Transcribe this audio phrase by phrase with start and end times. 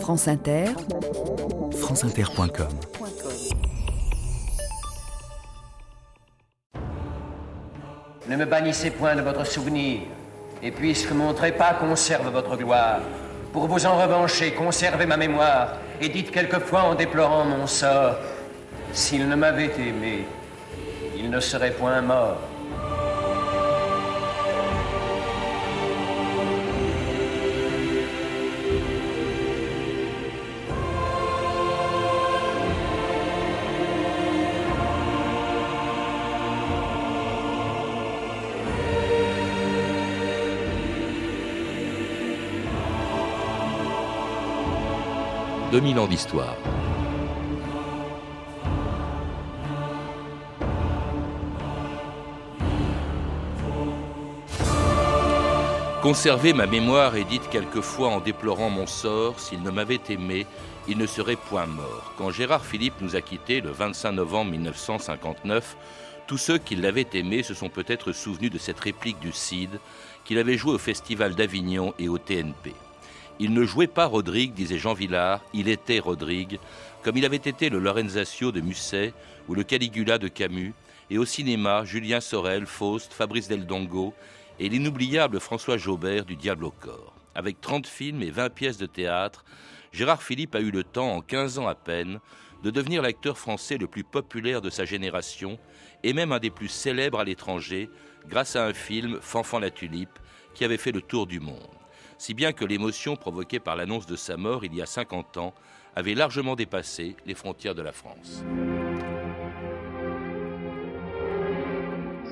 [0.00, 0.66] France Inter,
[1.80, 2.68] franceinter.com
[8.28, 10.00] Ne me bannissez point de votre souvenir,
[10.62, 13.00] et puisque mon trépas conserve votre gloire,
[13.52, 18.16] pour vous en revancher, conservez ma mémoire, et dites quelquefois en déplorant mon sort,
[18.92, 20.26] s'il ne m'avait aimé,
[21.16, 22.38] il ne serait point mort.
[45.76, 46.56] 2000 ans d'histoire.
[56.00, 60.46] Conservez ma mémoire et dites quelquefois en déplorant mon sort, s'il ne m'avait aimé,
[60.88, 62.14] il ne serait point mort.
[62.16, 65.76] Quand Gérard Philippe nous a quittés le 25 novembre 1959,
[66.26, 69.78] tous ceux qui l'avaient aimé se sont peut-être souvenus de cette réplique du Cid
[70.24, 72.72] qu'il avait jouée au Festival d'Avignon et au TNP.
[73.38, 76.58] Il ne jouait pas Rodrigue, disait Jean Villard, il était Rodrigue,
[77.02, 79.12] comme il avait été le Lorenzaccio de Musset
[79.46, 80.72] ou le Caligula de Camus,
[81.10, 84.14] et au cinéma, Julien Sorel, Faust, Fabrice Del Dongo
[84.58, 87.14] et l'inoubliable François Jaubert du Diable au corps.
[87.34, 89.44] Avec 30 films et 20 pièces de théâtre,
[89.92, 92.20] Gérard Philippe a eu le temps, en 15 ans à peine,
[92.62, 95.58] de devenir l'acteur français le plus populaire de sa génération
[96.02, 97.90] et même un des plus célèbres à l'étranger
[98.28, 100.18] grâce à un film, Fanfan la Tulipe,
[100.54, 101.75] qui avait fait le tour du monde
[102.18, 105.54] si bien que l'émotion provoquée par l'annonce de sa mort il y a 50 ans
[105.94, 108.44] avait largement dépassé les frontières de la France.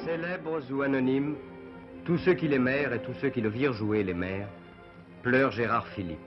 [0.04, 1.36] Célèbres ou anonymes,
[2.04, 4.48] tous ceux qui l'aimèrent et tous ceux qui le virent jouer l'aimèrent,
[5.22, 6.18] pleure Gérard Philippe.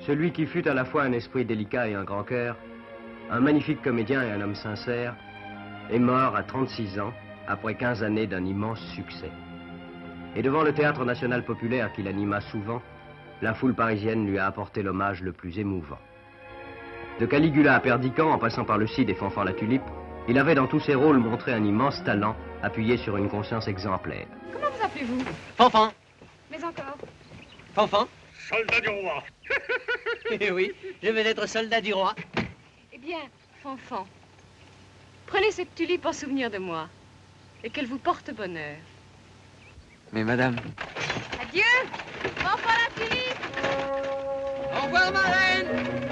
[0.00, 2.56] Celui qui fut à la fois un esprit délicat et un grand cœur,
[3.30, 5.16] un magnifique comédien et un homme sincère,
[5.90, 7.12] est mort à 36 ans
[7.46, 9.30] après 15 années d'un immense succès.
[10.36, 12.82] Et devant le théâtre national populaire qu'il anima souvent,
[13.40, 15.98] la foule parisienne lui a apporté l'hommage le plus émouvant.
[17.18, 19.88] De Caligula à Perdican, en passant par le Cid et Fanfan la Tulipe,
[20.28, 24.26] il avait dans tous ses rôles montré un immense talent appuyé sur une conscience exemplaire.
[24.52, 25.24] Comment vous appelez-vous?
[25.56, 25.92] Fanfan.
[26.50, 26.98] Mais encore
[27.74, 28.06] Fanfan
[28.50, 29.22] Soldat du roi.
[30.38, 30.72] Eh oui,
[31.02, 32.14] je vais être soldat du roi.
[32.92, 33.20] Eh bien,
[33.62, 34.06] Fanfan,
[35.26, 36.88] prenez cette tulipe en souvenir de moi
[37.64, 38.76] et qu'elle vous porte bonheur.
[40.12, 40.56] Mais madame...
[41.40, 41.62] Adieu.
[42.42, 43.44] Fanfan la tulipe
[44.72, 46.05] Au revoir, ma reine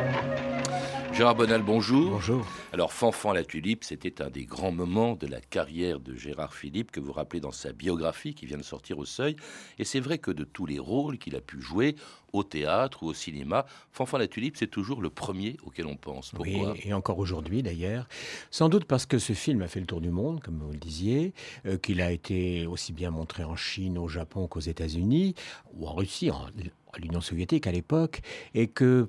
[1.17, 2.11] Gérard Bonal, bonjour.
[2.11, 2.45] Bonjour.
[2.73, 6.91] Alors, Fanfan la Tulipe, c'était un des grands moments de la carrière de Gérard Philippe
[6.91, 9.37] que vous rappelez dans sa biographie qui vient de sortir au seuil.
[9.79, 11.95] Et c'est vrai que de tous les rôles qu'il a pu jouer
[12.33, 16.33] au théâtre ou au cinéma, Fanfan la Tulipe, c'est toujours le premier auquel on pense.
[16.33, 16.73] Pourquoi?
[16.73, 18.09] oui, et encore aujourd'hui d'ailleurs.
[18.51, 20.79] Sans doute parce que ce film a fait le tour du monde, comme vous le
[20.79, 21.33] disiez,
[21.65, 25.37] euh, qu'il a été aussi bien montré en Chine, au Japon qu'aux États-Unis,
[25.75, 28.21] ou en Russie, en, en l'Union soviétique à l'époque,
[28.55, 29.09] et que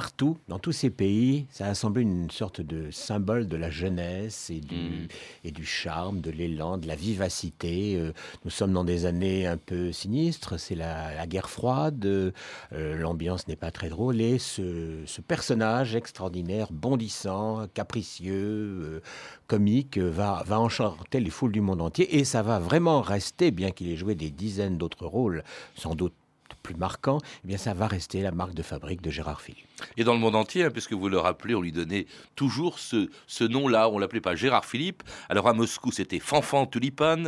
[0.00, 4.48] partout, dans tous ces pays, ça a semblé une sorte de symbole de la jeunesse
[4.48, 5.08] et du, Mm.
[5.44, 7.96] et du charme, de l'élan, de la vivacité.
[7.98, 8.12] Euh,
[8.46, 12.32] nous sommes dans des années un peu sinistres, c'est la, la guerre froide, euh,
[12.72, 19.00] l'ambiance n'est pas très drôle, et ce, ce personnage extraordinaire, bondissant, capricieux, euh,
[19.48, 23.70] comique, va, va enchanter les foules du monde entier, et ça va vraiment rester, bien
[23.70, 25.44] qu'il ait joué des dizaines d'autres rôles,
[25.74, 26.14] sans doute
[26.62, 29.66] plus marquants, eh bien ça va rester la marque de fabrique de Gérard Philippe.
[29.96, 32.06] Et dans le monde entier, hein, puisque vous le rappelez, on lui donnait
[32.36, 33.88] toujours ce, ce nom-là.
[33.88, 35.02] On l'appelait pas Gérard Philippe.
[35.28, 37.24] Alors à Moscou, c'était Fanfan Tulipan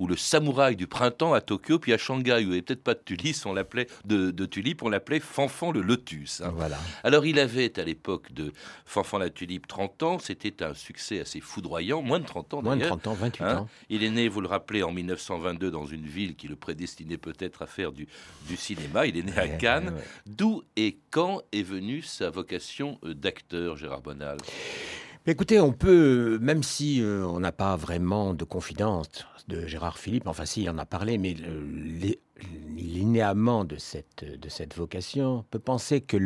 [0.00, 1.78] ou le samouraï du printemps à Tokyo.
[1.78, 4.44] Puis à Shanghai, où il n'y avait peut-être pas de tulipe, on l'appelait de, de
[4.46, 6.40] tulipe, on l'appelait Fanfan le lotus.
[6.42, 6.52] hein.
[6.54, 6.78] Voilà.
[7.04, 8.52] Alors il avait à l'époque de
[8.84, 10.18] Fanfan la tulipe 30 ans.
[10.18, 12.98] C'était un succès assez foudroyant, moins de 30 ans Moins de d'ailleurs.
[13.00, 13.68] 30 ans, 28 Hein ans.
[13.88, 17.62] Il est né, vous le rappelez, en 1922 dans une ville qui le prédestinait peut-être
[17.62, 18.06] à faire du,
[18.46, 18.73] du cinéma.
[19.06, 19.88] Il est né à Cannes.
[19.88, 20.02] ouais, ouais.
[20.26, 24.36] D'où et quand est venue sa vocation euh, d'acteur, Gérard Bonal?
[25.26, 29.08] Écoutez, on peut, même si euh, on n'a pas vraiment de confidence
[29.48, 32.14] de Gérard Philippe, enfin si, il en a parlé, mais le-
[32.94, 36.16] linéamment de cette, de cette vocation, on peut penser que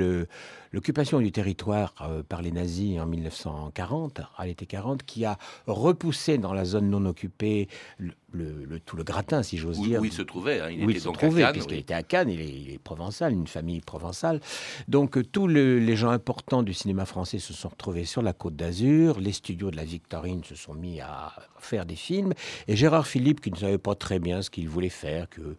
[0.73, 6.39] l'occupation du territoire euh, par les nazis en 1940, à l'été 40, qui a repoussé
[6.39, 7.69] dans la zone non occupée
[7.99, 10.61] le, le- le- tout le gratin, si j'ose dire, où il se trouvait.
[10.61, 11.53] hein, il où était il se trouvait, à Cannes.
[11.55, 11.81] puisqu'il oui.
[11.81, 14.41] était à Cannes, il est, il est provençal, une famille provençale.
[14.89, 18.33] Donc euh, tous le- les gens importants du cinéma français se sont retrouvés sur la
[18.35, 22.35] côte d'Azur, les studios de la Victorine se sont mis à faire des films,
[22.69, 25.57] et Gérard Philippe, qui ne savait pas très bien ce qu'il voulait faire, que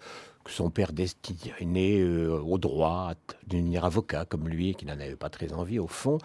[0.50, 3.14] son père destiné euh, au droit,
[3.48, 6.18] devenir avocat comme lui, qui n'en avait pas très envie au fond,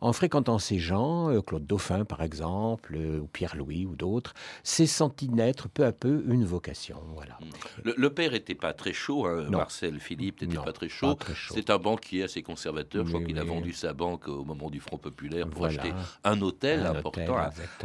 [0.00, 4.86] en fréquentant ces gens, euh, Claude Dauphin par exemple, euh, ou Pierre-Louis ou d'autres, s'est
[4.86, 6.98] senti naître peu à peu une vocation.
[7.14, 7.38] Voilà.
[7.40, 7.90] Mm.
[7.96, 11.18] Le, père n'était pas très chaud, hein, Marcel Philippe n'était pas très chaud.
[11.52, 13.06] C'est un banquier assez conservateur.
[13.06, 15.92] Je crois qu'il a vendu sa banque au moment du Front populaire pour acheter
[16.24, 17.36] un hôtel important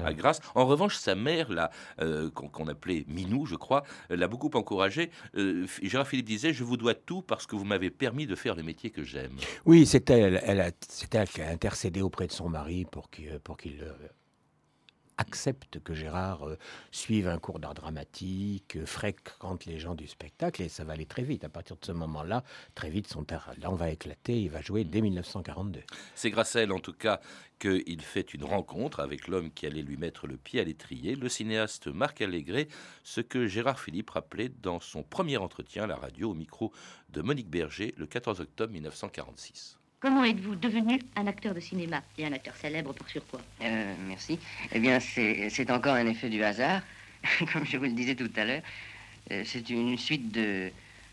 [0.04, 0.40] à, Grasse.
[0.56, 1.70] En revanche, sa mère, là,
[2.34, 5.12] qu'on appelait Minou, je crois, l'a beaucoup encouragé.
[5.90, 8.64] Gérard Philippe disait Je vous dois tout parce que vous m'avez permis de faire le
[8.64, 9.36] métier que j'aime.
[9.66, 10.74] Oui, c'était elle, elle,
[11.12, 13.92] elle, qui a intercédé auprès de son mari pour qu'il pour qu'il euh,
[15.18, 16.58] accepte que Gérard euh,
[16.92, 21.06] suive un cours d'art dramatique, euh, fréquente les gens du spectacle, et ça va aller
[21.06, 21.44] très vite.
[21.44, 25.02] À partir de ce moment-là, très vite, son talent va éclater, il va jouer dès
[25.02, 25.82] 1942.
[26.16, 27.20] C'est grâce à elle, en tout cas,
[27.60, 31.30] qu'il fait une rencontre avec l'homme qui allait lui mettre le pied à l'étrier, le
[31.30, 32.68] cinéaste Marc Allégret,
[33.04, 36.74] ce que Gérard Philippe rappelait dans son premier entretien à la radio au micro
[37.10, 39.78] de Monique Berger le 14 octobre 1946.
[40.00, 44.38] Comment êtes-vous devenu un acteur de cinéma et un acteur célèbre pour surpoids euh, Merci.
[44.72, 46.82] Eh bien, c'est encore un effet du hasard,
[47.54, 48.62] comme je vous le disais tout à l'heure.
[49.32, 50.70] Euh, c'est une suite de,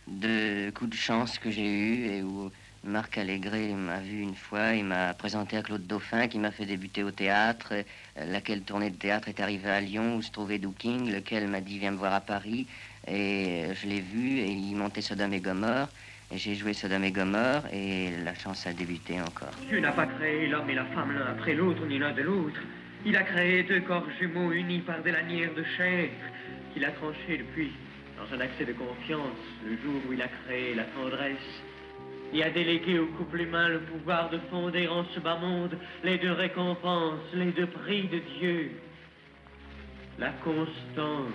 [0.08, 2.50] de coups de chance que j'ai eus et où
[2.84, 6.66] Marc Allégret m'a vu une fois, il m'a présenté à Claude Dauphin qui m'a fait
[6.66, 7.82] débuter au théâtre, euh,
[8.26, 11.78] laquelle tournée de théâtre est arrivée à Lyon où se trouvait Dooking, lequel m'a dit
[11.78, 12.66] viens me voir à Paris
[13.06, 15.88] et je l'ai vu et il montait Sodome et Gomorre.
[16.34, 19.52] J'ai joué Sodome et Gomorre et la chance a débuté encore.
[19.68, 22.58] Dieu n'a pas créé l'homme et la femme l'un après l'autre, ni l'un de l'autre.
[23.04, 26.08] Il a créé deux corps jumeaux unis par des lanières de chair
[26.72, 27.72] qu'il a tranchées depuis,
[28.16, 29.36] dans un accès de confiance,
[29.66, 31.62] le jour où il a créé la tendresse.
[32.32, 36.16] Il a délégué au couple humain le pouvoir de fonder en ce bas monde les
[36.16, 38.70] deux récompenses, les deux prix de Dieu.
[40.18, 41.34] La constance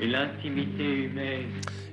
[0.00, 1.48] et l'intimité humaine.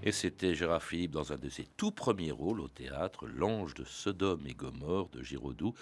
[0.05, 3.83] Et c'était Gérard Philippe dans un de ses tout premiers rôles au théâtre, L'Ange de
[3.83, 5.73] Sodome et Gomorre de Giraudoux.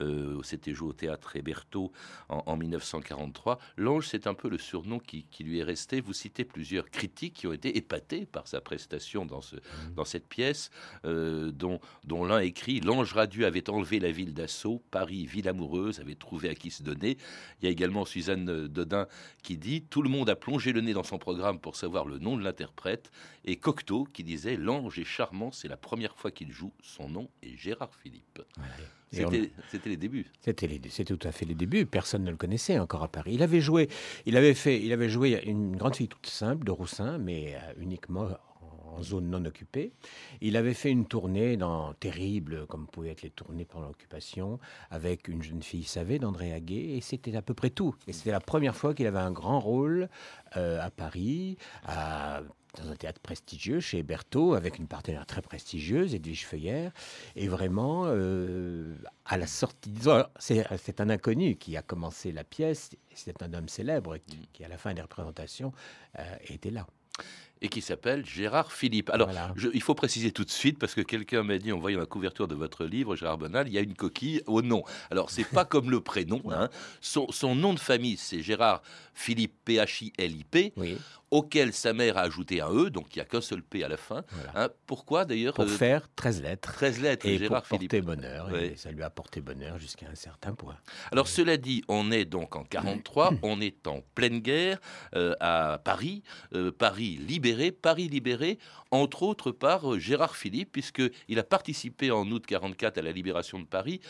[0.00, 1.92] Euh, c'était joué au théâtre Héberto
[2.28, 3.58] en, 1943.
[3.76, 6.00] L'Ange, c'est un peu le surnom qui, lui est resté.
[6.00, 9.94] Vous citez plusieurs critiques qui ont été épatés par sa prestation dans, ce, mmh.
[9.94, 10.70] dans cette pièce,
[11.04, 16.00] euh, dont, dont l'un écrit L'Ange radieux avait enlevé la ville d'assaut, Paris, ville amoureuse,
[16.00, 17.16] avait trouvé à qui se donner.
[17.60, 19.06] Il y a également Suzanne Dodin
[19.42, 22.18] qui dit Tout le monde a plongé le nez dans son programme pour savoir le
[22.18, 23.10] nom de l'interprète.
[23.44, 27.28] Et Cocteau qui disait L'ange est charmant, c'est la première fois qu'il joue, son nom
[27.42, 28.40] est Gérard Philippe.
[29.10, 29.50] C'était
[29.86, 30.26] les débuts.
[30.40, 31.84] C'était tout à fait les débuts.
[31.84, 33.32] Personne ne le connaissait encore à Paris.
[33.34, 33.88] Il avait joué,
[34.24, 37.72] il avait fait, il avait joué une grande fille toute simple de Roussin, mais euh,
[37.80, 38.28] uniquement
[39.02, 39.92] zone non occupée.
[40.40, 44.58] Il avait fait une tournée dans terrible, comme pouvaient être les tournées pendant l'occupation,
[44.90, 47.94] avec une jeune fille savée d'André Aguet, et c'était à peu près tout.
[48.06, 50.08] Et c'était la première fois qu'il avait un grand rôle
[50.56, 51.56] euh, à Paris,
[52.76, 56.92] dans un théâtre prestigieux chez Berthaud, avec une partenaire très prestigieuse, Edwige Feuillère.
[57.34, 58.94] Et vraiment, euh,
[59.24, 59.92] à la sortie,
[60.38, 64.18] c'est un inconnu qui a commencé la pièce, c'est un homme célèbre
[64.52, 65.72] qui, à la fin des représentations,
[66.18, 66.86] euh, était là
[67.62, 69.10] et qui s'appelle Gérard Philippe.
[69.10, 69.30] Alors,
[69.72, 72.48] il faut préciser tout de suite, parce que quelqu'un m'a dit, en voyant la couverture
[72.48, 74.82] de votre livre, Gérard Bonal, il y a une coquille au nom.
[75.10, 76.42] Alors, c'est pas comme le prénom.
[76.50, 76.68] Hein.
[77.00, 78.82] Son, son, nom de famille, c'est Gérard
[79.14, 80.74] Philippe, P-H-I-L-I-P.
[80.76, 80.98] Oui
[81.30, 83.88] auquel sa mère a ajouté un E, donc il n'y a qu'un seul P à
[83.88, 84.24] la fin.
[84.54, 86.72] Hein, pourquoi d'ailleurs Pour euh, faire 13 lettres.
[86.74, 88.54] 13 lettres, et Gérard pour porter bonheur.
[88.56, 90.76] Et ça lui a porté bonheur jusqu'à un certain point.
[91.10, 94.78] Alors cela dit, on est donc en 43, on est en pleine guerre
[95.14, 96.22] euh, à Paris,
[96.54, 98.58] euh, Paris libéré, Paris libéré,
[98.90, 103.66] entre autres par Gérard Philippe, puisqu'il a participé en août 44 à la libération de
[103.66, 104.00] Paris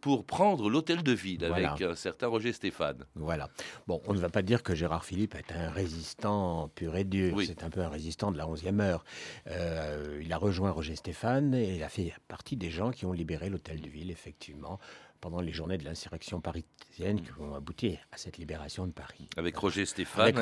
[0.00, 3.04] pour prendre l'hôtel de ville avec un certain Roger Stéphane.
[3.14, 3.48] Voilà.
[3.86, 7.38] Bon, on ne va pas dire que Gérard Philippe est un résistant pur et dur.
[7.46, 9.04] C'est un peu un résistant de la 11e heure.
[9.48, 13.12] Euh, il a rejoint Roger Stéphane et il a fait partie des gens qui ont
[13.12, 14.78] libéré l'hôtel de ville, effectivement,
[15.24, 19.26] pendant les journées de l'insurrection parisienne qui ont abouti à cette libération de Paris.
[19.38, 20.34] Avec Roger Stéphane,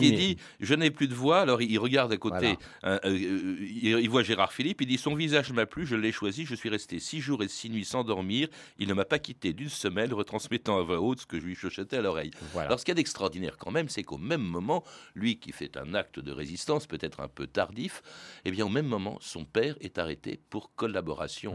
[0.00, 1.38] qui, dit Je n'ai plus de voix.
[1.38, 5.52] Alors il regarde à côté, euh, euh, il, voit Gérard Philippe, il dit Son visage
[5.52, 8.48] m'a plu, je l'ai choisi, je suis resté six jours et six nuits sans dormir.
[8.80, 11.54] Il ne m'a pas quitté d'une semelle, retransmettant à voix haute ce que je lui
[11.54, 12.32] chuchotais à l'oreille.
[12.56, 14.82] Alors ce qu'il y a d'extraordinaire quand même, c'est qu'au même moment,
[15.14, 18.02] lui qui fait un acte de résistance, peut-être un peu tardif,
[18.44, 21.54] eh bien au même moment, son père est arrêté pour collaboration.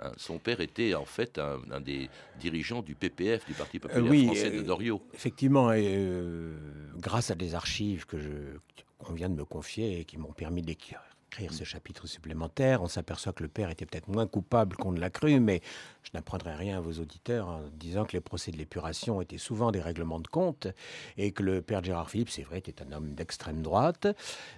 [0.00, 4.50] Hein, son père était en fait un, des dirigeants du PPF, du Parti populaire français
[4.50, 5.02] de euh, Doriot.
[5.14, 6.56] Effectivement, et, euh,
[6.96, 8.30] grâce à des archives que je,
[8.98, 12.82] qu'on vient de me confier et qui m'ont permis d'écrire écrire ce chapitre supplémentaire.
[12.82, 15.60] On s'aperçoit que le père était peut-être moins coupable qu'on ne l'a cru, mais
[16.02, 19.70] je n'apprendrai rien à vos auditeurs en disant que les procès de l'épuration étaient souvent
[19.70, 20.66] des règlements de compte
[21.16, 24.08] et que le père Gérard Philippe, c'est vrai, était un homme d'extrême droite,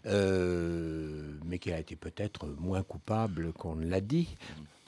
[0.07, 4.35] euh, mais qu'il a été peut-être moins coupable qu'on ne l'a dit.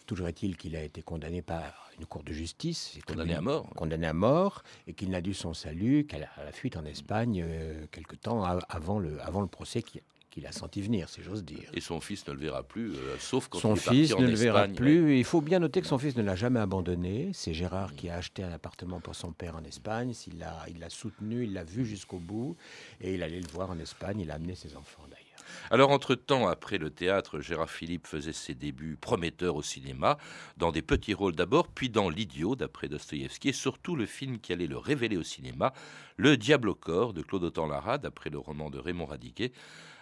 [0.07, 2.99] Toujours est-il qu'il a été condamné par une cour de justice.
[3.07, 3.69] Condamné à mort.
[3.71, 7.43] Condamné à mort, et qu'il n'a dû son salut qu'à la, la, fuite en Espagne,
[7.47, 11.45] euh, quelque temps avant le, avant le procès qui, qu'il a senti venir, si j'ose
[11.45, 11.71] dire.
[11.75, 14.23] Et son fils ne le verra plus, euh, sauf quand son il est fils parti
[14.23, 15.05] ne en le verra Espagne, plus.
[15.05, 15.11] ouais.
[15.13, 17.31] Et Il faut bien noter que son fils ne l'a jamais abandonné.
[17.33, 20.13] C'est Gérard qui a acheté un appartement pour son père en Espagne.
[20.27, 22.57] Il l'a, il l'a soutenu, il l'a vu jusqu'au bout,
[23.01, 24.21] et il allait le voir en Espagne.
[24.21, 25.24] Il a amené ses enfants d'ailleurs.
[25.71, 30.19] Alors, entre-temps, après le théâtre, Gérard Philippe faisait ses débuts prometteurs au cinéma,
[30.57, 34.53] dans des petits rôles d'abord, puis dans L'Idiot, d'après Dostoïevski, et surtout le film qui
[34.53, 35.73] allait le révéler au cinéma,
[36.17, 39.53] Le Diable au corps, de Claude Autant-Lara, d'après le roman de Raymond Radiquet.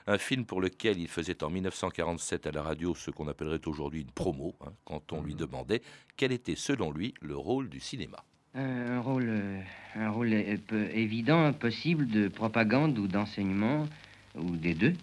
[0.08, 4.00] Un film pour lequel il faisait en 1947 à la radio ce qu'on appellerait aujourd'hui
[4.00, 5.80] une promo, hein, quand on lui demandait
[6.16, 8.18] quel était, selon lui, le rôle du cinéma.
[8.54, 9.60] Un, un rôle, euh,
[9.94, 10.34] un rôle
[10.66, 13.86] peu- évident, possible de propagande ou d'enseignement,
[14.34, 14.94] ou des deux.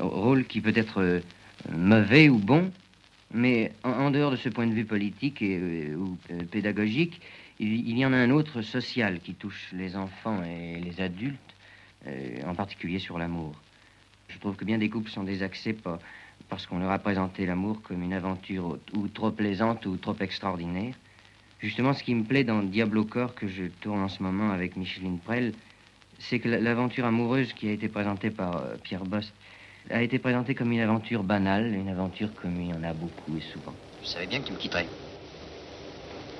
[0.00, 1.20] Rôle qui peut être euh,
[1.72, 2.70] mauvais ou bon,
[3.32, 7.20] mais en, dehors de ce point de vue politique euh, ou euh, pédagogique,
[7.58, 11.38] il, y en a un autre social qui touche les enfants et les adultes,
[12.46, 13.54] en particulier sur l'amour.
[14.28, 15.98] Je trouve que bien des couples sont désaxés par-
[16.48, 20.94] parce qu'on leur a présenté l'amour comme une aventure ou trop plaisante ou trop extraordinaire.
[21.58, 24.50] Justement, ce qui me plaît dans Diable au corps que je tourne en ce moment
[24.50, 25.52] avec Micheline Prel,
[26.18, 29.34] c'est que la- l'aventure amoureuse qui a été présentée par Pierre Bost
[29.88, 33.36] a été présentée comme une aventure banale, une aventure comme il y en a beaucoup
[33.36, 33.74] et souvent.
[34.02, 34.88] Je savais bien que tu me quitterais.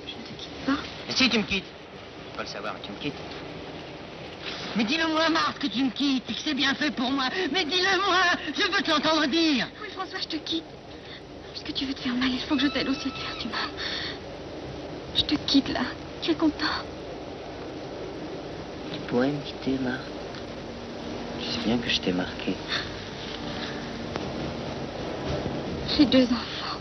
[0.07, 0.77] Je ne te quitte pas.
[1.07, 1.65] Mais si, tu me quittes.
[1.65, 3.15] Je peux pas le savoir, mais tu me quittes.
[4.77, 7.29] Mais dis-le-moi, Marthe, que tu me quittes, et que c'est bien fait pour moi.
[7.53, 8.23] Mais dis-le-moi,
[8.55, 9.69] je veux te l'entendre dire.
[9.83, 10.65] Oui, François, je te quitte.
[11.53, 13.43] Puisque tu veux te faire mal, il faut que je t'aide aussi à te faire
[13.43, 13.69] du mal.
[15.15, 15.83] Je te quitte là.
[16.23, 16.67] Tu es content
[18.93, 20.05] Tu pourrais me quitter, Marthe.
[21.39, 22.57] Je sais bien que je t'ai marqué.
[25.97, 26.79] J'ai deux enfants.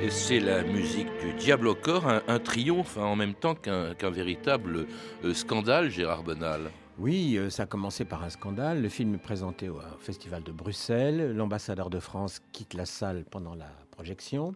[0.00, 3.54] Et c'est la musique du Diable au corps, un, un triomphe hein, en même temps
[3.54, 4.86] qu'un véritable
[5.24, 6.70] euh, scandale, Gérard Benal.
[6.98, 8.82] Oui, euh, ça a commencé par un scandale.
[8.82, 11.34] Le film est présenté au au Festival de Bruxelles.
[11.34, 14.54] L'ambassadeur de France quitte la salle pendant la projection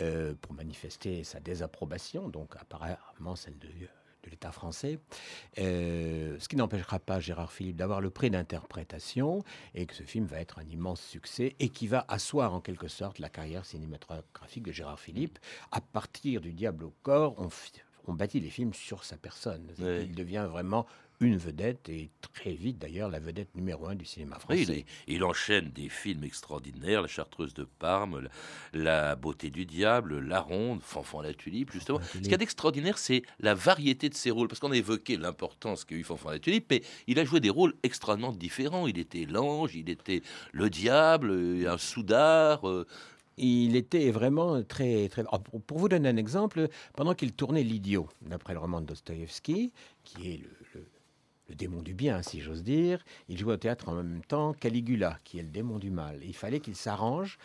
[0.00, 3.68] euh, pour manifester sa désapprobation, donc apparemment celle de,
[4.22, 4.98] de l'État français.
[5.58, 10.26] Euh, ce qui n'empêchera pas Gérard Philippe d'avoir le prix d'interprétation et que ce film
[10.26, 14.64] va être un immense succès et qui va asseoir en quelque sorte la carrière cinématographique
[14.64, 15.38] de Gérard Philippe.
[15.70, 17.36] À partir du Diable au corps,
[18.06, 19.68] on, bâtit les films sur sa personne.
[19.78, 20.86] Il devient vraiment
[21.20, 24.64] une vedette et très vite d'ailleurs la vedette numéro un du cinéma français.
[24.68, 28.28] Oui, il, enchaîne des films extraordinaires, La Chartreuse de Parme,
[28.72, 31.98] La, Beauté du Diable, La Ronde, Fanfan la Tulipe, justement.
[32.00, 34.48] La Ce qu'il y a d'extraordinaire, c'est la variété de ses rôles.
[34.48, 37.50] Parce qu'on a évoqué l'importance qu'a eu Fanfan la Tulipe, mais il a joué des
[37.50, 38.86] rôles extrêmement différents.
[38.88, 41.30] Il était l'ange, il était le diable,
[41.68, 42.68] un soudard.
[42.68, 42.84] euh,
[43.36, 45.08] Il était vraiment très...
[45.08, 45.22] très...
[45.30, 48.86] Ah, pour- Pour vous donner un exemple, pendant qu'il tournait L'Idiot, d'après le roman de
[48.86, 49.72] Dostoïevski,
[50.04, 50.86] qui est le, le-
[51.52, 55.18] le démon du bien, si j'ose dire, il jouait au théâtre en même temps Caligula,
[55.22, 56.22] qui est le démon du mal.
[56.22, 57.38] Et il fallait qu'il s'arrange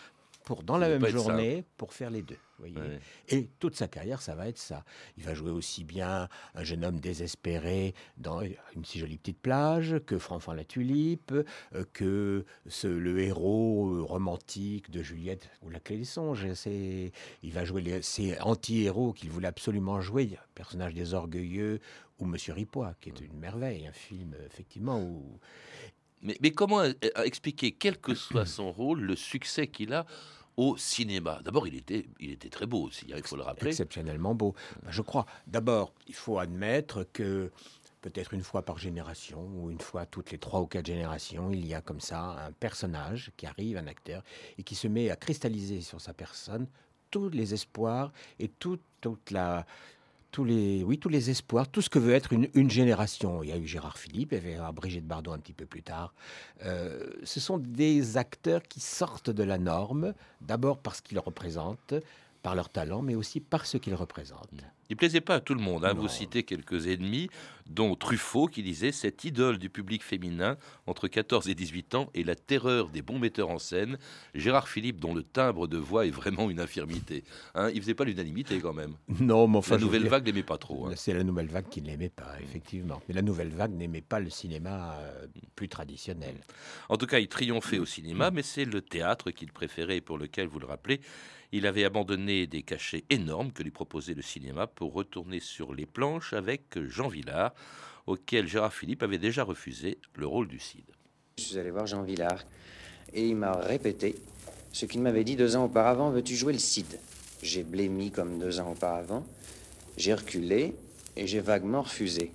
[0.46, 2.38] pour, dans Ça la même journée pour faire les deux.
[2.58, 2.78] voyez.
[2.78, 3.00] Ouais.
[3.28, 4.86] Et toute sa carrière, ça va être ça.
[5.18, 9.98] Il va jouer aussi bien un jeune homme désespéré dans une si jolie petite plage
[10.06, 11.34] que Fanfan la Tulipe,
[11.76, 16.48] euh, que ce, le héros euh, romantique de Juliette ou la Clé des songes.
[16.66, 21.82] Il va jouer les, ces anti-héros qu'il voulait absolument jouer, personnage des orgueilleux
[22.20, 25.40] ou Monsieur Ripois, qui est une merveille, un film effectivement où
[26.22, 30.06] Mais, mais comment euh, euh, expliquer, quel que soit son rôle, le succès qu'il a
[30.56, 31.42] au cinéma?
[31.44, 33.70] D'abord, il était, il était très beau aussi, hein, il faut le rappeler.
[33.70, 34.56] exceptionnellement beau.
[34.84, 37.52] Ben, je crois, d'abord, il faut admettre que
[38.02, 41.66] peut-être une fois par génération ou une fois toutes les trois ou quatre générations, il
[41.66, 44.24] y a comme ça un personnage qui arrive, un acteur,
[44.58, 46.68] et qui se met à cristalliser sur sa personne
[47.12, 49.66] tous les espoirs et toute, toute la
[50.32, 53.44] tous les, oui, tous les espoirs, tout ce que veut être une, génération.
[53.44, 55.84] Il y a eu Gérard Philippe, il y avait Brigitte Bardot un petit peu plus
[55.84, 56.14] tard.
[56.66, 61.96] Euh, ce sont des acteurs qui sortent de la norme, d'abord parce qu'ils représentent,
[62.44, 64.64] par leur talent, mais aussi par ce qu'ils représentent.
[64.90, 65.86] Il plaisait pas à tout le monde.
[65.86, 65.94] Hein.
[65.94, 67.30] Vous citez quelques ennemis,
[67.70, 72.24] dont Truffaut, qui disait Cette idole du public féminin entre 14 et 18 ans est
[72.24, 73.98] la terreur des bons metteurs en scène.
[74.34, 77.24] Gérard Philippe, dont le timbre de voix est vraiment une infirmité.
[77.56, 78.94] Hein, il faisait pas l'unanimité quand même.
[79.20, 79.76] Non, mais enfin.
[79.76, 80.88] La nouvelle vague l'aimait pas trop.
[80.88, 80.94] Hein.
[80.96, 83.02] C'est la nouvelle vague qui ne l'aimait pas, effectivement.
[83.08, 86.36] Mais la nouvelle vague n'aimait pas le cinéma euh, plus traditionnel.
[86.90, 90.18] En tout cas, il triomphait au cinéma, mais c'est le théâtre qu'il préférait et pour
[90.18, 91.02] lequel, vous le rappelez,
[91.52, 95.88] il avait abandonné des cachets énormes que lui proposait le cinéma pour retourner sur les
[95.88, 97.54] planches avec Jean Villard,
[98.06, 100.86] auquel Gérard Philippe avait déjà refusé le rôle du Cid.
[101.40, 102.46] Je suis allé voir Jean Villard
[103.12, 104.16] et il m'a répété
[104.72, 107.00] ce qu'il m'avait dit deux ans auparavant Veux-tu jouer le Cid?
[107.42, 109.26] J'ai blémi comme deux ans auparavant,
[109.98, 110.76] j'ai reculé
[111.16, 112.32] et j'ai vaguement refusé.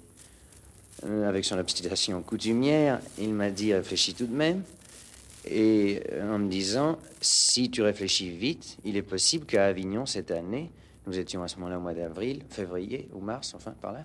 [1.05, 4.63] Euh, avec son obstination coutumière, il m'a dit Réfléchis tout de même.
[5.45, 10.31] Et euh, en me disant, si tu réfléchis vite, il est possible qu'à Avignon cette
[10.31, 10.71] année,
[11.07, 14.05] nous étions à ce moment-là au mois d'avril, février ou mars, enfin par là,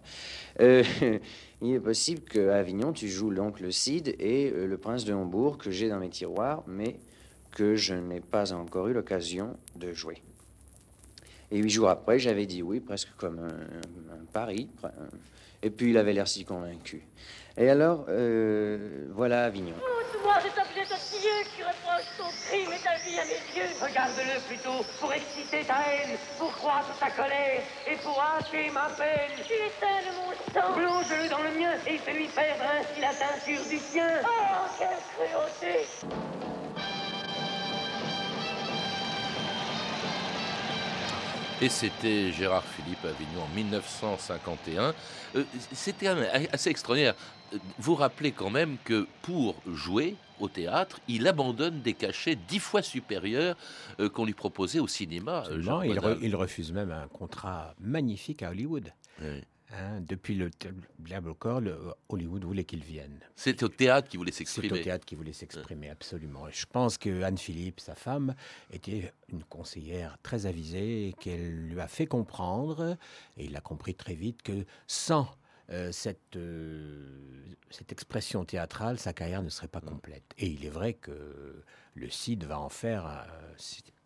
[0.61, 0.83] euh,
[1.61, 5.57] il est possible qu'à Avignon, tu joues l'oncle Cid et euh, le prince de Hambourg
[5.57, 6.99] que j'ai dans mes tiroirs, mais
[7.51, 10.21] que je n'ai pas encore eu l'occasion de jouer.
[11.51, 14.69] Et huit jours après, j'avais dit oui, presque comme un, pari.
[15.63, 17.01] Et puis il avait l'air si convaincu.
[17.55, 18.05] Et alors,
[19.15, 19.73] voilà Avignon
[21.11, 23.69] qui reproche ton crime et ta vie à mes yeux.
[23.81, 29.31] Regarde-le plutôt pour exciter ta haine, pour croître ta colère et pour hacher ma peine.
[29.45, 30.73] Tu éteins mon sang.
[30.73, 34.21] Plonge-le dans le mien et fais-lui perdre ainsi la teinture du sien.
[34.23, 35.87] Oh, quelle cruauté
[41.59, 44.93] Et c'était Gérard Philippe Avignon en 1951.
[45.35, 46.07] Euh, c'était
[46.51, 47.15] assez extraordinaire.
[47.79, 52.82] Vous rappelez quand même que pour jouer au théâtre, il abandonne des cachets dix fois
[52.82, 53.56] supérieurs
[54.00, 55.44] euh, qu'on lui proposait au cinéma.
[55.58, 58.94] Non, il, il, refuse même un contrat magnifique à Hollywood.
[59.22, 59.44] Oui.
[59.74, 60.50] Hein, depuis le
[61.00, 61.62] Diable au corps,
[62.08, 63.20] Hollywood voulait qu'il vienne.
[63.36, 64.70] C'est au théâtre qu'il voulait s'exprimer.
[64.70, 66.46] C'est au théâtre qu'il voulait s'exprimer, absolument.
[66.50, 68.34] je pense que Anne Philippe, sa femme,
[68.72, 72.96] était une conseillère très avisée et qu'elle lui a fait comprendre,
[73.36, 75.27] et il a compris très vite, que sans
[75.69, 80.24] euh, cette, euh, cette expression théâtrale, sa carrière ne serait pas complète.
[80.38, 81.63] Et il est vrai que
[81.95, 83.27] le Cid va en faire.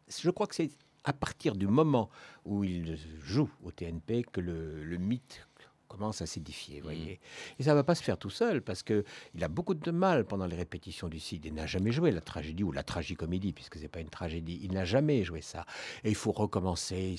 [0.07, 0.71] je crois que c'est
[1.03, 2.09] à partir du moment
[2.45, 5.47] où il joue au TNP que le, le mythe
[5.91, 6.83] commence à s'édifier, mmh.
[6.83, 7.19] voyez.
[7.59, 9.03] Et ça ne va pas se faire tout seul, parce qu'il
[9.41, 11.45] a beaucoup de mal pendant les répétitions du Cid.
[11.45, 14.59] Il n'a jamais joué la tragédie ou la tragicomédie, puisque ce n'est pas une tragédie.
[14.63, 15.65] Il n'a jamais joué ça.
[16.03, 17.15] Et il faut recommencer.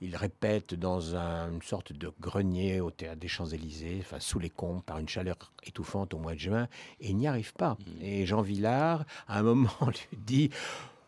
[0.00, 4.84] Il répète dans une sorte de grenier au théâtre des Champs-Élysées, enfin, sous les comptes,
[4.84, 6.68] par une chaleur étouffante au mois de juin,
[7.00, 7.74] et il n'y arrive pas.
[7.74, 8.02] Mmh.
[8.02, 10.50] Et Jean Villard, à un moment, lui dit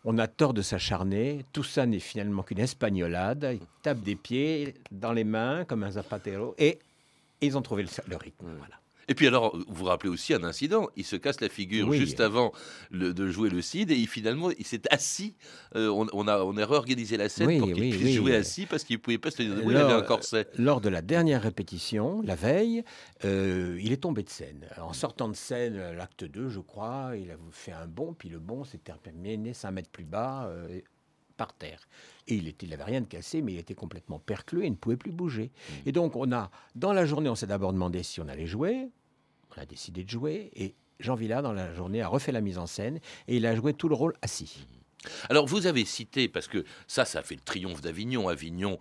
[0.04, 1.44] on a tort de s'acharner.
[1.52, 3.48] Tout ça n'est finalement qu'une espagnolade.
[3.52, 6.78] Ils tapent des pieds dans les mains comme un zapatero et,
[7.42, 8.46] ils ont trouvé le, rythme.
[8.58, 8.79] Voilà.
[9.08, 10.88] Et puis alors, vous vous rappelez aussi un incident.
[10.96, 12.52] Il se casse la figure juste avant
[12.90, 15.34] de jouer le Cid et finalement, il s'est assis.
[15.76, 18.96] Euh, on, a, on a réorganisé la scène pour qu'il puisse jouer assis parce qu'il
[18.96, 20.46] ne pouvait pas se tenir debout, il avait un corset.
[20.56, 22.84] Lors de la dernière répétition, la veille,
[23.24, 24.66] euh, il est tombé de scène.
[24.80, 28.38] En sortant de scène, l'acte 2, je crois, il a fait un bond, puis le
[28.38, 30.46] bond s'est terminé 5 mètres plus bas.
[30.48, 30.80] Euh,
[31.40, 31.88] par terre.
[32.28, 35.10] Et il n'avait rien de cassé, mais il était complètement perclus et ne pouvait plus
[35.10, 35.50] bouger.
[35.50, 35.88] Mmh.
[35.88, 38.90] Et donc, on a, dans la journée, on s'est d'abord demandé si on allait jouer
[39.56, 42.58] on a décidé de jouer et Jean Villard, dans la journée, a refait la mise
[42.58, 44.66] en scène et il a joué tout le rôle assis.
[45.30, 48.28] Alors vous avez cité, parce que ça, ça fait le triomphe d'Avignon.
[48.28, 48.78] Avignon,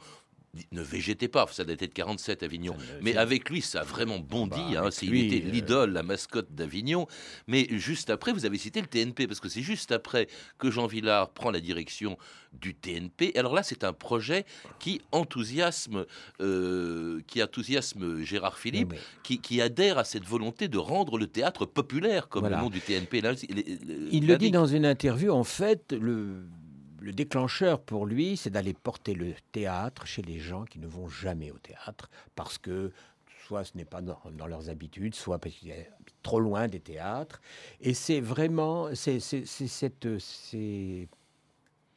[0.71, 2.75] ne végétez pas, ça datait de 47 Avignon.
[3.01, 4.59] Mais avec lui, ça a vraiment bondi.
[4.73, 7.07] Bah, hein, il était euh, l'idole, la mascotte d'Avignon.
[7.47, 10.87] Mais juste après, vous avez cité le TNP, parce que c'est juste après que Jean
[10.87, 12.17] Villard prend la direction
[12.53, 13.31] du TNP.
[13.35, 14.45] Alors là, c'est un projet
[14.79, 16.05] qui enthousiasme,
[16.41, 22.29] euh, qui enthousiasme Gérard Philippe, qui, adhère à cette volonté de rendre le théâtre populaire,
[22.29, 23.21] comme le nom du TNP.
[24.11, 26.43] il le dit dans une interview, en fait, le
[27.01, 31.07] le déclencheur pour lui, c'est d'aller porter le théâtre chez les gens qui ne vont
[31.07, 32.91] jamais au théâtre parce que
[33.45, 35.77] soit ce n'est pas dans, leurs habitudes, soit parce qu'ils sont
[36.21, 37.41] trop loin des théâtres.
[37.81, 39.19] Et c'est vraiment, c'est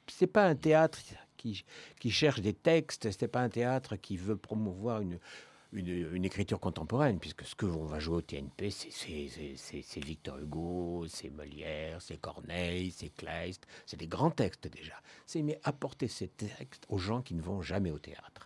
[0.08, 0.98] c'est pas un théâtre
[1.36, 1.64] qui,
[2.00, 5.18] qui cherche des textes, c'est pas un théâtre qui veut promouvoir une
[5.72, 11.04] une, une écriture contemporaine, puisque ce que on va jouer au TNP, c'est- Victor Hugo,
[11.08, 14.94] c'est Molière, c'est Corneille, c'est Kleist, c'est des grands textes déjà.
[15.26, 18.44] C'est mais apporter ces textes aux gens qui ne vont jamais au théâtre.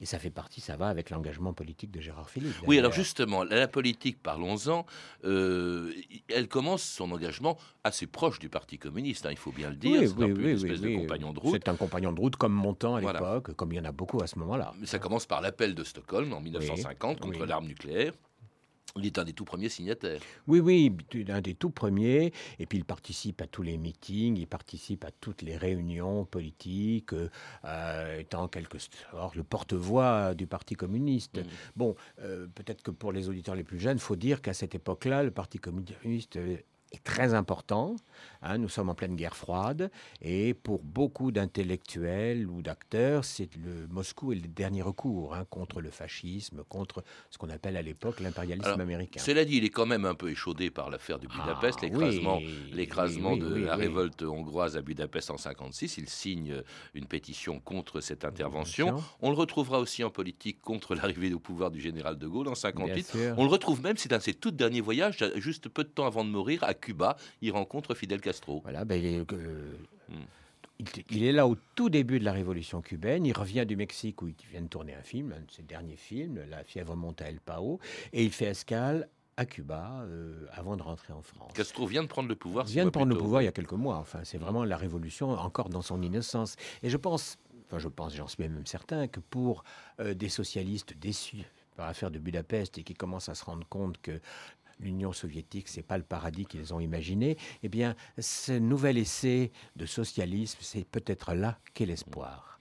[0.00, 2.54] Et ça fait partie, ça va avec l'engagement politique de Gérard Philippe.
[2.66, 4.84] Oui, alors justement, la, politique, parlons-en,
[5.24, 5.92] euh,
[6.28, 10.00] elle commence son engagement assez proche du Parti communiste, hein, il faut bien le dire.
[10.00, 10.96] Oui, c'est oui, un oui, une espèce oui, de oui.
[10.96, 11.52] compagnon de route.
[11.52, 13.20] C'est un compagnon de route comme Montand à Voilà.
[13.20, 14.74] l'époque, comme il y en a beaucoup à ce moment-là.
[14.78, 16.40] Mais ça commence par l'appel de Stockholm en
[16.74, 17.46] 1950 contre oui.
[17.48, 18.12] l'arme nucléaire.
[18.98, 20.20] Il est un des tout premiers signataires.
[20.46, 20.96] Oui, oui,
[21.28, 22.32] un des tout premiers.
[22.58, 27.12] Et puis il participe à tous les meetings, il participe à toutes les réunions politiques,
[27.64, 31.40] euh, étant en quelque sorte le porte-voix du Parti communiste.
[31.76, 34.74] Bon, euh, peut-être que pour les auditeurs les plus jeunes, il faut dire qu'à cette
[34.74, 36.64] époque-là, le Parti communiste est
[37.04, 37.96] très important.
[38.46, 38.58] Hein.
[38.58, 39.90] nous sommes en pleine guerre froide.
[40.22, 45.80] Et pour beaucoup d'intellectuels ou d'acteurs, c'est le Moscou est le dernier recours hein, contre
[45.80, 49.20] le fascisme, contre ce qu'on appelle à l'époque l'impérialisme américain.
[49.22, 52.38] Cela dit, il est quand même un peu échaudé par l'affaire de Budapest, Ah, l'écrasement,
[52.38, 55.98] oui, l'écrasement oui, de oui, la révolte hongroise à Budapest en 56.
[55.98, 56.62] Il signe
[56.94, 59.02] une pétition contre cette intervention.
[59.20, 62.54] On le retrouvera aussi en politique contre l'arrivée au pouvoir du général de Gaulle en
[62.54, 62.94] 58.
[62.94, 63.34] Bien sûr.
[63.38, 66.24] On le retrouve même, c'est dans ses tout derniers voyages, juste peu de temps avant
[66.24, 67.16] de mourir, à Cuba.
[67.40, 68.35] Il rencontre Fidel Castro.
[68.62, 69.72] Voilà, ben, il, est, euh,
[70.08, 70.22] Hmm.
[70.78, 73.26] il, il est là au tout début de la révolution cubaine.
[73.26, 75.96] Il revient du Mexique où il vient de tourner un film, un de ses derniers
[75.96, 77.80] films, La fièvre monte à El Pao,
[78.12, 81.52] et il fait escale à Cuba euh, avant de rentrer en France.
[81.54, 82.64] Castro vient de prendre le pouvoir.
[82.66, 83.96] Vient de prendre le pouvoir il y a quelques mois.
[83.96, 86.56] Enfin, c'est vraiment la révolution encore dans son innocence.
[86.82, 89.62] Et je pense, enfin, je pense, j'en suis même certain, que pour
[90.00, 91.44] euh, des socialistes déçus
[91.76, 94.20] par l'affaire de Budapest et qui commencent à se rendre compte que
[94.78, 99.86] l'Union soviétique, c'est pas le paradis qu'ils ont imaginé, eh bien, ce nouvel essai de
[99.86, 102.58] socialisme, c'est peut-être là qu'est l'espoir.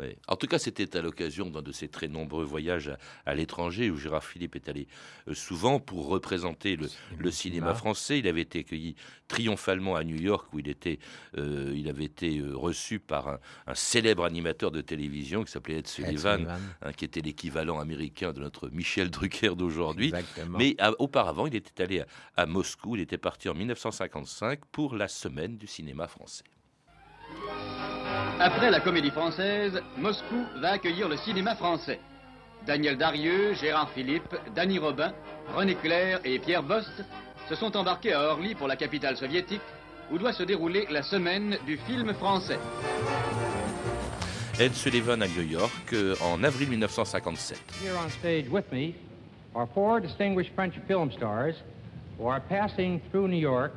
[0.00, 0.16] Oui.
[0.28, 3.90] En tout cas, c'était à l'occasion d'un de ses très nombreux voyages à, à l'étranger
[3.90, 4.86] où Gérard Philippe est allé
[5.28, 8.18] euh, souvent pour représenter le, le cinéma français.
[8.18, 8.94] Il avait été accueilli
[9.28, 10.98] triomphalement à New York où il, était,
[11.36, 15.78] euh, il avait été euh, reçu par un, un célèbre animateur de télévision qui s'appelait
[15.78, 16.58] Ed Sullivan, Sullivan.
[16.82, 20.10] hein, qui était l'équivalent américain de notre Michel Drucker d'aujourd'hui.
[20.58, 22.96] Mais à- auparavant, il était allé à, à Moscou.
[22.96, 26.44] Il était parti en 1955 pour la semaine du cinéma français.
[28.42, 32.00] Après la comédie française, Moscou va accueillir le cinéma français.
[32.66, 35.12] Daniel Darieux, Gérard Philippe, Danny Robin,
[35.54, 37.04] René Clair et Pierre Bost
[37.50, 39.60] se sont embarqués à Orly pour la capitale soviétique,
[40.10, 42.58] où doit se dérouler la semaine du film français.
[44.58, 47.58] Ed Sullivan à New York euh, en avril 1957.
[47.82, 48.94] Here on stage with me
[49.54, 51.56] are four distinguished French film stars
[52.18, 53.72] who are passing through New York.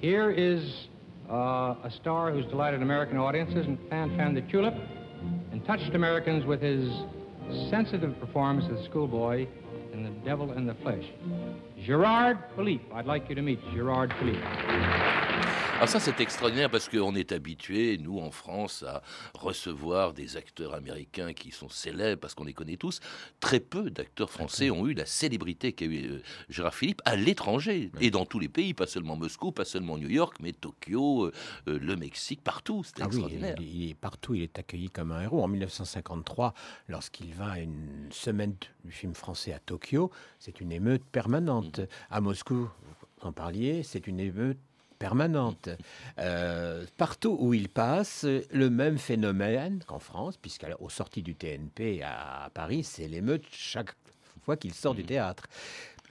[0.00, 0.88] Here is
[1.30, 4.74] uh, a star who's delighted American audiences and fan fan the tulip
[5.52, 6.90] and touched Americans with his
[7.70, 9.46] sensitive performance as schoolboy
[9.92, 11.04] in The Devil in the Flesh.
[11.84, 12.84] Gerard Philippe.
[12.92, 15.17] I'd like you to meet Gerard Philippe.
[15.78, 19.00] Alors ça c'est extraordinaire parce qu'on est habitué, nous en France, à
[19.34, 22.98] recevoir des acteurs américains qui sont célèbres parce qu'on les connaît tous.
[23.38, 27.92] Très peu d'acteurs français ont eu la célébrité qu'a eu euh, Gérard Philippe à l'étranger
[28.00, 31.32] et dans tous les pays, pas seulement Moscou, pas seulement New York, mais Tokyo, euh,
[31.68, 32.82] euh, le Mexique, partout.
[32.82, 33.54] C'était Ah oui, extraordinaire.
[33.60, 35.44] il, il est partout, il est accueilli comme un héros.
[35.44, 36.54] En 1953,
[36.88, 40.10] lorsqu'il va à une semaine du film français à Tokyo,
[40.40, 41.80] c'est une émeute permanente.
[42.10, 42.68] À Moscou,
[43.20, 44.58] vous en parliez, c'est une émeute
[44.98, 45.68] permanente.
[46.18, 52.50] Euh, partout où il passe, le même phénomène qu'en France, puisqu'aux sorties du TNP à
[52.52, 53.94] Paris, c'est l'émeute chaque
[54.42, 55.44] fois qu'il sort du théâtre.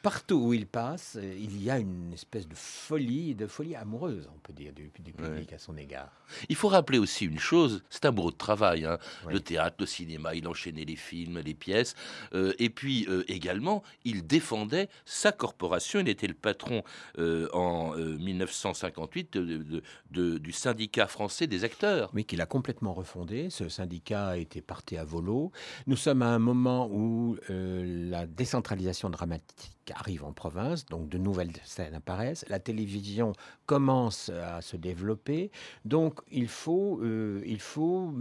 [0.04, 4.30] Partout où il passe, euh, il y a une espèce de folie, de folie amoureuse,
[4.34, 6.12] on peut dire, du, du public à son égard.
[6.50, 8.86] Il faut rappeler aussi une chose, c'est un boulot de travail.
[8.86, 8.98] hein.
[9.30, 11.96] Le théâtre, le cinéma, il enchaînait les films, les pièces.
[12.34, 16.00] Euh, et puis euh, également, il défendait sa corporation.
[16.00, 16.84] Il était le patron
[17.18, 22.12] euh, en euh, 1958 de- de- de- du syndicat français des acteurs.
[22.14, 23.50] Oui, qu'il a complètement refondé.
[23.50, 25.52] Ce syndicat a été parté à volo.
[25.88, 31.52] Nous sommes à un moment où la décentralisation dramatique arrive en province, donc de nouvelles
[31.64, 32.46] scènes apparaissent.
[32.50, 33.34] La télévision
[33.66, 35.52] commence à se développer.
[35.86, 38.14] Donc il faut, euh, il faut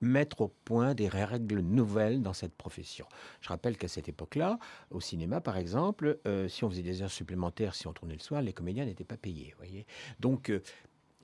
[0.00, 3.06] mettre au point des règles nouvelles dans cette profession.
[3.40, 4.58] Je rappelle qu'à cette époque-là,
[4.90, 8.20] au cinéma par exemple, euh, si on faisait des heures supplémentaires, si on tournait le
[8.20, 9.54] soir, les comédiens n'étaient pas payés.
[9.58, 9.86] Voyez
[10.18, 10.60] Donc euh,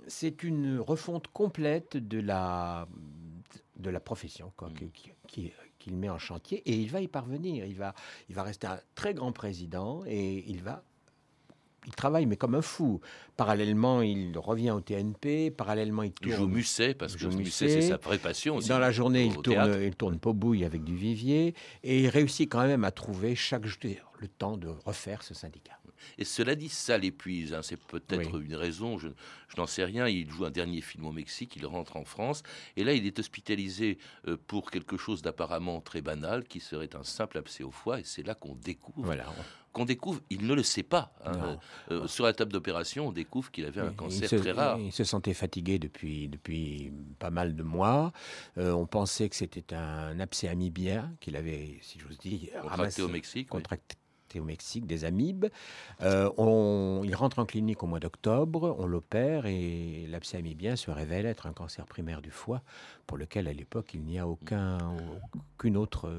[0.07, 2.87] c'est une refonte complète de la,
[3.77, 7.09] de la profession quoi, que- qui- qui- qu'il met en chantier et il va y
[7.09, 7.65] parvenir.
[7.67, 7.95] Il va,
[8.29, 10.83] il va rester un très grand président et il va
[11.89, 13.01] il travaille, mais comme un fou.
[13.37, 15.51] Parallèlement, il revient au TNP.
[15.51, 16.33] Parallèlement, il tourne.
[16.33, 18.69] Il joue Musset, parce que Musset, c'est sa vraie passion aussi.
[18.69, 21.55] Dans la journée, il tourne, il tourne Pobouille avec du Vivier.
[21.83, 25.78] Et il réussit quand même à trouver chaque le temps de refaire ce syndicat.
[26.19, 27.55] Et cela dit, ça l'épuise.
[27.55, 27.63] Hein.
[27.63, 29.09] C'est peut-être une raison, je,
[29.57, 30.09] n'en sais rien.
[30.09, 32.43] Il joue un dernier film au Mexique, il rentre en France,
[32.77, 37.03] et là, il est hospitalisé euh, pour quelque chose d'apparemment très banal, qui serait un
[37.03, 39.03] simple abcès au foie, et c'est là qu'on découvre.
[39.05, 39.27] Voilà.
[39.73, 41.13] Qu'on découvre, il ne le sait pas.
[41.25, 41.59] Hein.
[41.91, 44.79] Euh, sur la table d'opération, on découvre qu'il avait un cancer très rare.
[44.79, 48.13] Il se sentait fatigué depuis, depuis pas mal de mois.
[48.57, 53.09] Euh, on pensait que c'était un abcès amibien qu'il avait, si j'ose dire, contracté au
[53.09, 53.49] Mexique.
[53.49, 53.97] Contracté
[54.37, 55.47] au Mexique, des amibes.
[56.03, 60.91] Euh, on, il rentre en clinique au mois d'octobre, on l'opère et l'abcès amibien se
[60.91, 62.63] révèle être un cancer primaire du foie
[63.07, 64.79] pour lequel à l'époque il n'y a aucun,
[65.55, 66.11] aucune autre,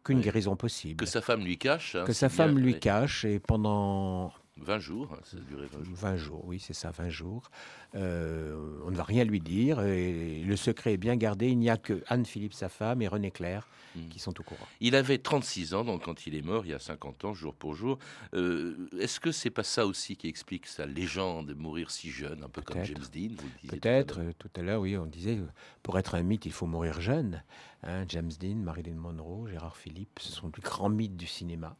[0.00, 1.04] aucune guérison possible.
[1.04, 1.96] Que sa femme lui cache.
[1.96, 5.84] Hein, que sa femme lui cache et pendant 20 jours, hein, ça a duré 20
[5.84, 5.96] jours.
[5.96, 7.50] 20 jours, oui, c'est ça, 20 jours.
[7.94, 9.80] Euh, on ne va rien lui dire.
[9.80, 11.48] Et le secret est bien gardé.
[11.48, 14.08] Il n'y a que Anne-Philippe, sa femme, et René Clair hmm.
[14.08, 14.66] qui sont au courant.
[14.80, 17.54] Il avait 36 ans donc, quand il est mort, il y a 50 ans, jour
[17.54, 17.98] pour jour.
[18.34, 22.44] Euh, est-ce que c'est pas ça aussi qui explique sa légende, de mourir si jeune,
[22.44, 23.34] un peu comme James Dean
[23.68, 24.20] Peut-être.
[24.38, 25.38] Tout à l'heure, oui, on disait,
[25.82, 27.42] pour être un mythe, il faut mourir jeune.
[27.84, 31.76] Hein, James Dean, Marilyn Monroe, Gérard Philippe, ce sont les grands mythes du cinéma.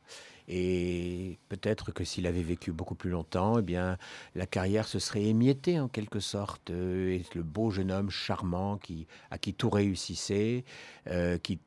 [0.55, 3.97] Et peut-être que s'il avait vécu beaucoup plus longtemps, eh bien,
[4.35, 6.69] la carrière se serait émiettée en quelque sorte.
[6.69, 10.67] Euh, et le beau jeune homme charmant qui, à qui tout réussissait,
[11.07, 11.59] euh, qui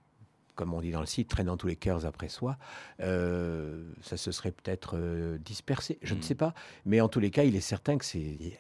[0.54, 2.58] comme on dit dans le site, traînant tous les cœurs après soi,
[3.02, 4.98] euh, ça se serait peut-être
[5.44, 5.98] dispersé.
[6.02, 6.24] Je ne hmm.
[6.24, 6.54] sais pas.
[6.86, 8.58] Mais en tous les cas, il est certain que c'est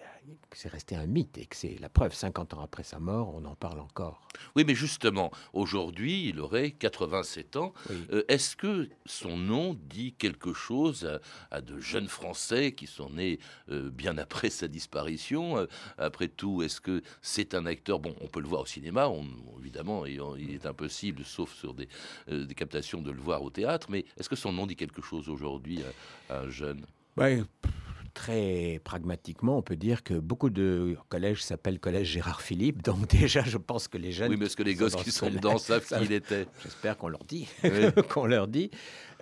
[0.53, 2.13] c'est resté un mythe et que c'est la preuve.
[2.13, 4.27] 50 ans après sa mort, on en parle encore.
[4.55, 7.73] Oui, mais justement, aujourd'hui, il aurait 87 ans.
[8.11, 11.19] Euh, est-ce que son nom dit quelque chose
[11.51, 15.57] à, de jeunes Français qui sont nés euh, bien après sa disparition?
[15.57, 15.65] Euh,
[15.97, 17.99] Après tout, est-ce que c'est un acteur?
[17.99, 19.09] Bon, on peut le voir au cinéma,
[19.59, 21.88] évidemment, il est impossible, sauf sur des,
[22.27, 23.88] des, captations, de le voir au théâtre.
[23.89, 25.81] Mais est-ce que son nom dit quelque chose aujourd'hui
[26.29, 26.85] à, un jeune?
[27.15, 27.45] Ben,
[28.15, 32.82] très pragmatiquement, on peut dire que beaucoup de collèges s'appellent Collège Gérard Philippe.
[32.82, 34.32] Donc déjà, je pense que les jeunes...
[34.32, 37.10] Oui, mais est-ce que les gosses qui sont dedans savent qui il était J'espère qu'on
[37.10, 37.47] leur dit.
[38.10, 38.71] qu'on leur dit.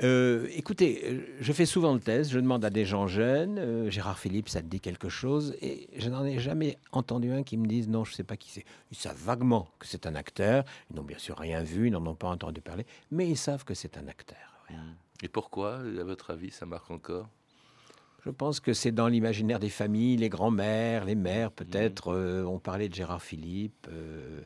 [0.02, 4.18] Euh, écoutez, je fais souvent le test, je demande à des gens jeunes, euh, Gérard
[4.18, 5.56] Philippe, ça te dit quelque chose?
[5.62, 8.38] Et je n'en ai jamais entendu un qui me dise non, je ne sais pas
[8.38, 8.66] qui c'est.
[8.92, 12.06] Ils savent vaguement que c'est un acteur, ils n'ont bien sûr rien vu, ils n'en
[12.06, 14.38] ont pas entendu parler, mais ils savent que c'est un acteur.
[15.22, 17.30] Et pourquoi, à votre avis, ça marque encore?
[18.26, 22.14] Je pense que c'est dans l'imaginaire des familles, les grands-mères, les mères peut-être.
[22.14, 23.88] Euh, on parlait de Gérard Philippe.
[23.92, 24.42] Euh,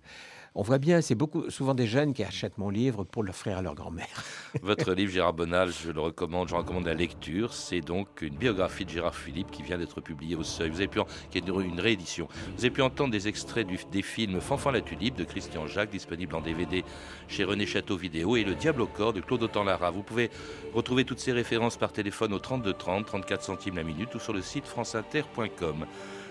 [0.57, 3.61] on voit bien, c'est beaucoup, souvent des jeunes qui achètent mon livre pour l'offrir à
[3.61, 4.23] leur grand-mère.
[4.63, 7.53] Votre livre, Gérard Bonal, je le recommande, je recommande la lecture.
[7.53, 10.71] C'est donc une biographie de Gérard Philippe qui vient d'être publiée au Seuil.
[10.71, 12.27] Vous avez pu, qui est une réédition.
[12.55, 16.35] Vous avez pu entendre des extraits des films Fanfan la Tulipe de Christian Jacques, disponible
[16.35, 16.83] en DVD
[17.27, 19.91] chez René Château Vidéo, et Le Diable au corps de Claude Autant-Lara.
[19.91, 20.31] Vous pouvez
[20.73, 24.33] retrouver toutes ces références par téléphone au 32 30, 34 centimes la minute ou sur
[24.33, 25.85] le site franceinter.com.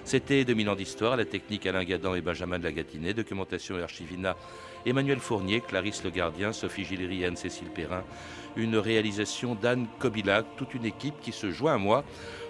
[0.06, 4.36] C'était 2000 ans d'histoire, la technique Alain Gadan et Benjamin de la documentation et archivina
[4.86, 8.04] Emmanuel Fournier, Clarisse Le Gardien, Sophie Gilleri et Anne-Cécile Perrin.
[8.54, 12.04] Une réalisation d'Anne Kobilac, toute une équipe qui se joint à moi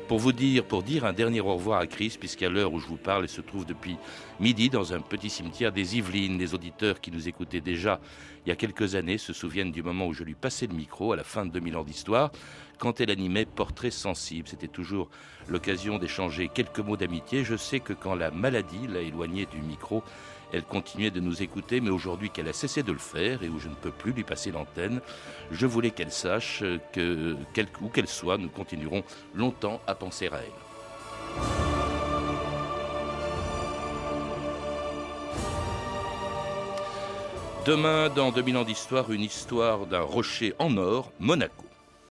[0.06, 2.86] pour vous dire, pour dire un dernier au revoir à Chris, puisqu'à l'heure où je
[2.86, 3.96] vous parle, elle se trouve depuis
[4.40, 6.38] midi dans un petit cimetière des Yvelines.
[6.38, 8.00] Les auditeurs qui nous écoutaient déjà
[8.44, 11.12] il y a quelques années se souviennent du moment où je lui passais le micro
[11.12, 12.30] à la fin de 2000 ans d'histoire
[12.78, 14.46] quand elle animait Portrait sensible.
[14.46, 15.08] C'était toujours
[15.48, 17.42] l'occasion d'échanger quelques mots d'amitié.
[17.42, 20.04] Je sais que quand la maladie l'a éloignée du micro,
[20.52, 23.58] elle continuait de nous écouter, mais aujourd'hui qu'elle a cessé de le faire et où
[23.58, 25.00] je ne peux plus lui passer l'antenne,
[25.50, 27.36] je voulais qu'elle sache que,
[27.80, 29.02] où qu'elle soit, nous continuerons
[29.34, 31.66] longtemps à penser à elle.
[37.66, 41.65] Demain, dans 2000 ans d'histoire, une histoire d'un rocher en or, Monaco.